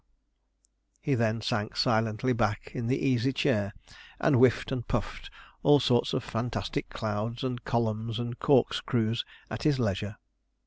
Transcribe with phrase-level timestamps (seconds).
[0.99, 3.71] He then sank silently back in the easy chair
[4.19, 5.29] and whiffed and puffed
[5.61, 10.15] all sorts of fantastic clouds and columns and corkscrews at his leisure.